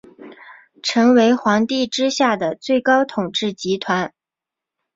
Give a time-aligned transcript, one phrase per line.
[0.81, 4.15] 成为皇帝之下的最高统治集团。